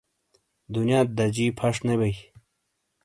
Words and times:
دُنیات 0.73 1.07
دَجی 1.17 1.47
پھَش 1.57 1.75
نے 1.85 1.95
بئیی۔ 1.99 2.15